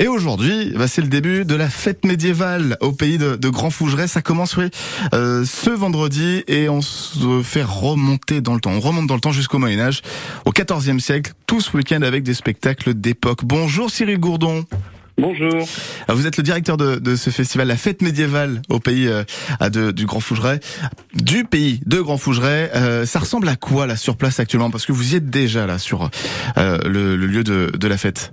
Et 0.00 0.08
aujourd'hui, 0.08 0.72
bah, 0.74 0.88
c'est 0.88 1.02
le 1.02 1.06
début 1.06 1.44
de 1.44 1.54
la 1.54 1.68
fête 1.68 2.04
médiévale 2.04 2.76
au 2.80 2.90
pays 2.90 3.16
de, 3.16 3.36
de 3.36 3.48
Grand 3.48 3.70
Fougeray. 3.70 4.08
Ça 4.08 4.22
commence 4.22 4.56
oui, 4.56 4.64
euh, 5.14 5.44
ce 5.44 5.70
vendredi 5.70 6.42
et 6.48 6.68
on 6.68 6.82
se 6.82 7.42
fait 7.44 7.62
remonter 7.62 8.40
dans 8.40 8.54
le 8.54 8.60
temps. 8.60 8.72
On 8.72 8.80
remonte 8.80 9.06
dans 9.06 9.14
le 9.14 9.20
temps 9.20 9.30
jusqu'au 9.30 9.58
Moyen 9.58 9.78
Âge, 9.78 10.02
au 10.46 10.50
XIVe 10.50 10.98
siècle, 10.98 11.32
tout 11.46 11.60
ce 11.60 11.76
week-end 11.76 12.02
avec 12.02 12.24
des 12.24 12.34
spectacles 12.34 12.94
d'époque. 12.94 13.44
Bonjour 13.44 13.88
Cyril 13.88 14.18
Gourdon. 14.18 14.64
Bonjour. 15.16 15.64
Vous 16.08 16.26
êtes 16.26 16.38
le 16.38 16.42
directeur 16.42 16.76
de, 16.76 16.96
de, 16.96 17.14
ce 17.14 17.30
festival, 17.30 17.68
la 17.68 17.76
fête 17.76 18.02
médiévale 18.02 18.62
au 18.68 18.80
pays 18.80 19.06
euh, 19.06 19.22
de, 19.70 19.92
du 19.92 20.06
Grand 20.06 20.18
Fougeray, 20.18 20.58
du 21.14 21.44
pays 21.44 21.80
de 21.86 22.00
Grand 22.00 22.18
Fougeray. 22.18 22.68
Euh, 22.74 23.06
ça 23.06 23.20
ressemble 23.20 23.46
à 23.46 23.54
quoi 23.54 23.86
là 23.86 23.94
sur 23.94 24.16
place 24.16 24.40
actuellement? 24.40 24.72
Parce 24.72 24.86
que 24.86 24.92
vous 24.92 25.12
y 25.12 25.16
êtes 25.16 25.30
déjà 25.30 25.68
là 25.68 25.78
sur 25.78 26.10
euh, 26.58 26.78
le, 26.84 27.14
le, 27.14 27.26
lieu 27.28 27.44
de, 27.44 27.70
de 27.72 27.86
la 27.86 27.96
fête. 27.96 28.32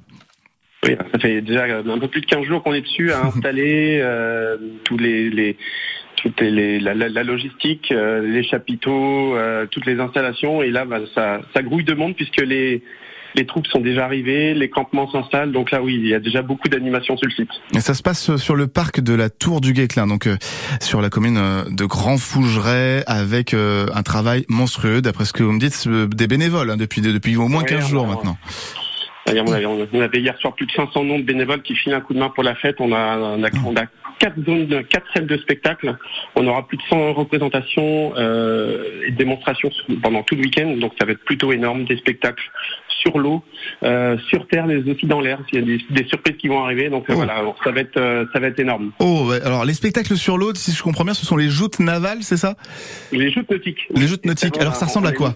Oui, 0.83 0.95
ça 1.11 1.19
fait 1.19 1.41
déjà 1.41 1.65
un 1.65 1.99
peu 1.99 2.07
plus 2.07 2.21
de 2.21 2.25
15 2.25 2.43
jours 2.45 2.63
qu'on 2.63 2.73
est 2.73 2.81
dessus 2.81 3.11
à 3.11 3.25
installer 3.25 3.99
euh, 4.01 4.57
tous 4.83 4.97
les, 4.97 5.29
les 5.29 5.57
toutes 6.15 6.41
les, 6.41 6.79
la, 6.79 6.93
la, 6.93 7.23
logistique, 7.23 7.91
euh, 7.91 8.21
les 8.21 8.43
chapiteaux, 8.43 9.35
euh, 9.35 9.65
toutes 9.65 9.87
les 9.87 9.99
installations. 9.99 10.61
Et 10.61 10.69
là, 10.69 10.85
bah, 10.85 10.99
ça, 11.15 11.41
ça 11.53 11.63
grouille 11.63 11.83
de 11.83 11.95
monde 11.95 12.15
puisque 12.15 12.41
les 12.41 12.83
les 13.35 13.45
troupes 13.45 13.67
sont 13.67 13.79
déjà 13.79 14.05
arrivées, 14.05 14.53
les 14.53 14.69
campements 14.69 15.09
s'installent. 15.11 15.51
Donc 15.51 15.71
là, 15.71 15.81
oui, 15.81 15.95
il 15.95 16.07
y 16.07 16.13
a 16.13 16.19
déjà 16.19 16.41
beaucoup 16.41 16.67
d'animations 16.67 17.17
sur 17.17 17.27
le 17.27 17.33
site. 17.33 17.49
Et 17.75 17.79
ça 17.79 17.93
se 17.93 18.01
passe 18.01 18.35
sur 18.35 18.55
le 18.55 18.67
parc 18.67 18.99
de 18.99 19.13
la 19.13 19.29
Tour 19.29 19.61
du 19.61 19.73
Guéclin, 19.73 20.07
donc 20.07 20.27
euh, 20.27 20.37
sur 20.79 21.01
la 21.01 21.09
commune 21.09 21.37
euh, 21.37 21.63
de 21.69 21.85
Grand 21.85 22.17
Fougeray, 22.17 23.03
avec 23.07 23.53
euh, 23.53 23.87
un 23.93 24.03
travail 24.03 24.45
monstrueux, 24.49 25.01
d'après 25.01 25.25
ce 25.25 25.33
que 25.33 25.43
vous 25.43 25.51
me 25.51 25.59
dites, 25.59 25.87
des 25.87 26.27
bénévoles 26.27 26.71
hein, 26.71 26.77
depuis 26.77 27.01
depuis 27.01 27.35
au 27.37 27.47
moins 27.47 27.63
15 27.63 27.87
jours 27.87 28.07
maintenant. 28.07 28.37
On 29.27 30.01
avait 30.01 30.19
hier 30.19 30.37
soir 30.39 30.53
plus 30.55 30.65
de 30.65 30.71
500 30.71 31.03
noms 31.03 31.19
de 31.19 31.23
bénévoles 31.23 31.61
qui 31.61 31.75
filent 31.75 31.93
un 31.93 32.01
coup 32.01 32.13
de 32.13 32.19
main 32.19 32.29
pour 32.29 32.43
la 32.43 32.55
fête. 32.55 32.77
On 32.79 32.91
a, 32.91 33.17
on 33.17 33.43
a, 33.43 33.49
on 33.65 33.75
a 33.75 33.85
quatre 34.19 34.43
zones, 34.45 34.83
quatre 34.85 35.05
salles 35.13 35.27
de 35.27 35.37
spectacle. 35.37 35.95
On 36.35 36.45
aura 36.47 36.67
plus 36.67 36.77
de 36.77 36.83
100 36.89 37.13
représentations 37.13 38.13
euh, 38.17 39.03
et 39.07 39.11
démonstrations 39.11 39.71
pendant 40.01 40.23
tout 40.23 40.35
le 40.35 40.41
week-end. 40.41 40.75
Donc 40.77 40.93
ça 40.99 41.05
va 41.05 41.13
être 41.13 41.23
plutôt 41.23 41.51
énorme. 41.51 41.85
Des 41.85 41.97
spectacles 41.97 42.43
sur 43.01 43.17
l'eau, 43.17 43.43
euh, 43.83 44.17
sur 44.29 44.47
terre, 44.47 44.67
mais 44.67 44.77
aussi 44.77 45.07
dans 45.07 45.21
l'air. 45.21 45.39
Il 45.51 45.59
y 45.59 45.61
a 45.61 45.65
des, 45.65 45.85
des, 45.89 46.07
surprises 46.07 46.37
qui 46.37 46.47
vont 46.47 46.63
arriver. 46.63 46.89
Donc 46.89 47.05
oh. 47.09 47.13
voilà, 47.13 47.41
ça 47.63 47.71
va 47.71 47.81
être, 47.81 47.97
euh, 47.97 48.25
ça 48.31 48.39
va 48.39 48.47
être 48.47 48.59
énorme. 48.59 48.91
Oh, 48.99 49.27
ouais. 49.29 49.41
alors 49.41 49.65
les 49.65 49.73
spectacles 49.73 50.15
sur 50.15 50.37
l'eau, 50.37 50.53
si 50.53 50.71
je 50.71 50.83
comprends 50.83 51.03
bien, 51.03 51.13
ce 51.13 51.25
sont 51.25 51.37
les 51.37 51.49
joutes 51.49 51.79
navales, 51.79 52.21
c'est 52.21 52.37
ça? 52.37 52.55
Les 53.11 53.31
joutes 53.31 53.49
nautiques. 53.49 53.87
Les 53.95 54.07
joutes 54.07 54.25
nautiques. 54.25 54.59
Alors 54.59 54.75
ça 54.75 54.85
ressemble 54.85 55.07
à 55.07 55.13
quoi 55.13 55.35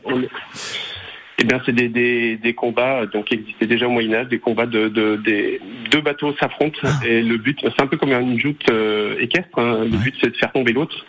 eh 1.40 1.44
bien, 1.44 1.62
c'est 1.66 1.74
des, 1.74 1.90
des, 1.90 2.38
des, 2.38 2.54
combats 2.54 3.06
donc 3.08 3.26
qui 3.26 3.34
existaient 3.34 3.68
déjà 3.68 3.88
au 3.88 3.92
Moyen 3.92 4.14
Âge, 4.14 4.28
des 4.28 4.40
combats 4.40 4.66
de, 4.66 4.88
de 4.88 5.18
des 5.18 5.60
deux 5.92 6.02
bateaux 6.02 6.34
s'affrontent 6.40 6.80
ah. 6.84 6.90
et 7.06 7.22
le 7.22 7.38
but, 7.38 7.60
c'est 7.62 7.82
un 7.82 7.88
peu 7.88 7.98
comme 7.98 8.14
une 8.14 8.40
joute 8.40 8.64
euh, 8.70 9.20
équestre. 9.20 9.60
Hein. 9.60 9.80
Le 9.84 9.98
but, 9.98 10.16
c'est 10.22 10.32
de 10.32 10.38
faire 10.38 10.54
tomber 10.54 10.72
l'autre. 10.72 11.06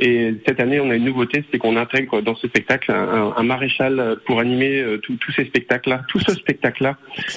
Et 0.00 0.34
cette 0.46 0.60
année, 0.60 0.80
on 0.80 0.90
a 0.90 0.96
une 0.96 1.04
nouveauté, 1.04 1.44
c'est 1.50 1.58
qu'on 1.58 1.76
intègre 1.76 2.20
dans 2.20 2.34
ce 2.34 2.48
spectacle 2.48 2.90
un, 2.90 3.32
un 3.36 3.42
maréchal 3.42 4.16
pour 4.26 4.40
animer 4.40 4.80
euh, 4.80 4.98
tous 4.98 5.32
ces 5.36 5.44
spectacles-là, 5.44 6.02
tout 6.08 6.18
ce 6.20 6.34
spectacle-là, 6.34 6.96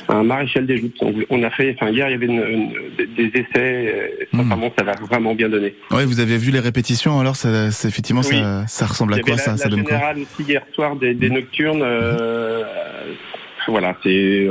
un 0.10 0.24
maréchal 0.24 0.66
des 0.66 0.78
joutes. 0.78 0.98
on 1.30 1.44
a 1.44 1.50
fait, 1.52 1.76
enfin 1.80 1.92
hier, 1.92 2.10
il 2.10 2.12
y 2.12 2.16
avait 2.16 2.26
une, 2.26 2.44
une, 2.50 3.16
des 3.16 3.32
essais. 3.40 4.28
Mmh. 4.34 4.38
Sincèrement, 4.42 4.74
ça 4.78 4.84
va 4.84 4.94
vraiment 4.94 5.36
bien 5.36 5.50
donner. 5.50 5.76
Oui, 5.92 6.06
vous 6.06 6.20
avez 6.20 6.38
vu 6.38 6.52
les 6.52 6.60
répétitions. 6.60 7.20
Alors, 7.20 7.36
ça, 7.36 7.68
effectivement, 7.68 8.22
oui. 8.22 8.40
ça, 8.40 8.66
ça, 8.68 8.86
ressemble 8.88 9.14
à 9.14 9.20
quoi 9.20 9.36
la, 9.36 9.38
ça, 9.38 9.52
la 9.52 9.58
ça 9.58 9.70
donne 9.70 9.84
quoi 9.84 9.98
aussi 10.16 10.50
hier 10.50 10.64
soir 10.74 10.96
des, 10.96 11.14
des 11.14 11.30
nocturnes. 11.30 11.82
Euh, 11.82 12.18
euh, 12.20 12.64
voilà, 13.68 13.96
c'est, 14.04 14.48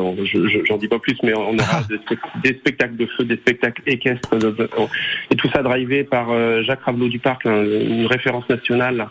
j'en 0.67 0.77
dis 0.77 0.89
pas 0.89 0.99
plus, 0.99 1.17
mais 1.23 1.35
on 1.35 1.55
aura 1.59 1.83
des, 2.43 2.55
spectacles 2.55 2.97
de 2.97 3.07
feu, 3.07 3.25
des 3.25 3.37
spectacles 3.37 3.83
équestres, 3.87 4.35
et 5.31 5.37
tout 5.37 5.49
ça 5.51 5.63
drivé 5.63 6.05
par 6.05 6.31
euh, 6.31 6.63
Jacques 6.63 6.83
Ravelot 6.83 7.09
du 7.09 7.19
Parc, 7.19 7.45
une 7.45 8.07
référence 8.07 8.49
nationale 8.49 9.09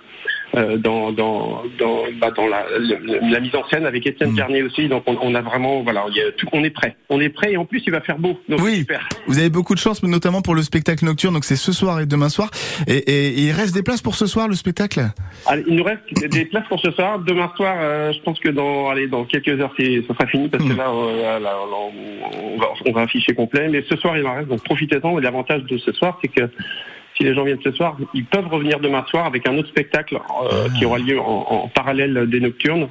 dans 0.55 1.11
dans 1.11 1.63
dans, 1.77 2.03
bah, 2.19 2.31
dans 2.31 2.47
la, 2.47 2.65
la, 2.79 3.39
mise 3.39 3.55
en 3.55 3.67
scène 3.67 3.85
avec 3.85 4.05
Étienne 4.07 4.31
mmh. 4.31 4.35
Garnier 4.35 4.63
aussi. 4.63 4.87
Donc 4.87 5.03
on, 5.07 5.17
on, 5.21 5.35
a 5.35 5.41
vraiment 5.41 5.81
voilà, 5.81 6.05
il 6.09 6.15
y 6.15 6.21
a 6.21 6.31
tout, 6.31 6.47
on 6.53 6.63
est 6.63 6.69
prêt, 6.69 6.95
on 7.09 7.19
est 7.19 7.29
prêt 7.29 7.53
et 7.53 7.57
en 7.57 7.65
plus 7.65 7.83
il 7.85 7.91
va 7.91 8.01
faire 8.01 8.17
beau. 8.17 8.39
Donc 8.47 8.61
oui, 8.61 8.77
super. 8.77 9.07
vous 9.27 9.37
avez 9.37 9.49
beaucoup 9.49 9.75
de 9.75 9.79
chance, 9.79 10.01
notamment 10.03 10.41
pour 10.41 10.55
le 10.55 10.61
spectacle 10.61 11.05
nocturne. 11.05 11.33
Donc 11.33 11.45
c'est 11.45 11.55
ce 11.55 11.71
soir 11.71 11.99
et 11.99 12.05
demain 12.05 12.29
soir. 12.29 12.49
Et, 12.87 12.97
et, 12.97 13.27
et, 13.27 13.41
il 13.41 13.51
reste 13.51 13.73
des 13.73 13.83
places 13.83 14.01
pour 14.01 14.15
ce 14.15 14.25
soir 14.25 14.47
le 14.47 14.55
spectacle? 14.55 15.01
Allez, 15.45 15.63
il 15.67 15.75
nous 15.75 15.83
reste 15.83 16.01
des 16.13 16.45
places 16.45 16.67
pour 16.67 16.79
ce 16.79 16.91
soir. 16.91 17.19
Demain 17.19 17.51
soir, 17.55 17.75
euh, 17.79 18.13
je 18.13 18.19
pense 18.21 18.39
que 18.39 18.49
dans 18.49 18.89
allez 18.89 19.07
dans 19.07 19.25
quelques 19.25 19.59
heures 19.59 19.73
c'est 19.77 20.03
ça 20.07 20.13
sera 20.13 20.27
fini 20.27 20.47
parce 20.47 20.63
mmh. 20.63 20.69
que 20.69 20.77
là, 20.77 20.89
euh, 20.89 21.39
là 21.39 21.57
on, 21.71 22.57
va, 22.57 22.67
on 22.85 22.91
va 22.91 23.01
afficher 23.01 23.33
complet. 23.33 23.67
Mais 23.69 23.83
ce 23.89 23.95
soir 23.97 24.17
il 24.17 24.25
en 24.25 24.35
reste. 24.35 24.47
Donc 24.47 24.63
profitez-en. 24.63 25.19
L'avantage 25.19 25.63
de 25.63 25.77
ce 25.77 25.91
soir 25.91 26.17
c'est 26.21 26.29
que 26.29 26.49
si 27.17 27.23
les 27.23 27.33
gens 27.33 27.43
viennent 27.43 27.61
ce 27.63 27.71
soir, 27.71 27.97
ils 28.13 28.25
peuvent 28.25 28.47
revenir 28.47 28.79
demain 28.79 29.05
soir 29.09 29.25
avec 29.25 29.47
un 29.47 29.57
autre 29.57 29.69
spectacle 29.69 30.15
euh, 30.15 30.67
qui 30.77 30.85
aura 30.85 30.97
lieu 30.97 31.19
en, 31.19 31.45
en, 31.49 31.67
parallèle 31.67 32.27
des 32.29 32.39
nocturnes 32.39 32.89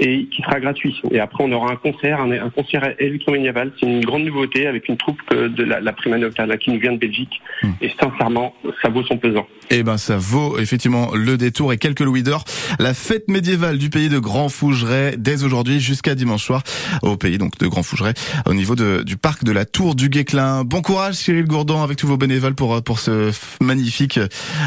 et 0.00 0.26
qui 0.26 0.42
sera 0.42 0.60
gratuit. 0.60 1.00
Et 1.10 1.20
après, 1.20 1.44
on 1.44 1.52
aura 1.52 1.72
un 1.72 1.76
concert, 1.76 2.20
un, 2.20 2.30
un 2.30 2.50
concert 2.50 2.94
électromédiéval. 2.98 3.72
C'est 3.78 3.86
une 3.86 4.04
grande 4.04 4.24
nouveauté 4.24 4.66
avec 4.66 4.88
une 4.88 4.96
troupe 4.96 5.20
de 5.32 5.64
la, 5.64 5.80
la 5.80 5.92
Prima 5.92 6.18
Noctana 6.18 6.56
qui 6.56 6.70
nous 6.70 6.80
vient 6.80 6.92
de 6.92 6.98
Belgique. 6.98 7.40
Mmh. 7.62 7.70
Et 7.80 7.90
sincèrement, 8.00 8.54
ça 8.82 8.88
vaut 8.88 9.04
son 9.04 9.18
pesant. 9.18 9.46
Eh 9.70 9.82
ben, 9.82 9.96
ça 9.96 10.16
vaut 10.16 10.58
effectivement 10.58 11.10
le 11.14 11.36
détour 11.36 11.72
et 11.72 11.78
quelques 11.78 12.00
louis 12.00 12.22
d'or. 12.22 12.44
La 12.78 12.94
fête 12.94 13.28
médiévale 13.28 13.78
du 13.78 13.90
pays 13.90 14.08
de 14.08 14.18
Grand 14.18 14.48
Fougeray 14.48 15.16
dès 15.16 15.42
aujourd'hui 15.44 15.80
jusqu'à 15.80 16.14
dimanche 16.14 16.44
soir 16.44 16.62
au 17.02 17.16
pays 17.16 17.38
donc 17.38 17.58
de 17.58 17.66
Grand 17.66 17.82
Fougeray 17.82 18.12
au 18.46 18.54
niveau 18.54 18.76
de, 18.76 19.02
du 19.02 19.16
parc 19.16 19.44
de 19.44 19.52
la 19.52 19.64
Tour 19.64 19.94
du 19.94 20.08
Guéclin. 20.08 20.64
Bon 20.64 20.82
courage 20.82 21.14
Cyril 21.14 21.46
Gourdon 21.46 21.82
avec 21.82 21.96
tous 21.96 22.06
vos 22.06 22.16
bénévoles 22.16 22.54
pour 22.54 22.82
pour 22.82 23.00
ce 23.00 23.32
magnifique 23.66 24.18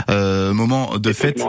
euh, 0.10 0.54
moment 0.54 0.98
de 0.98 1.14
fête. 1.14 1.42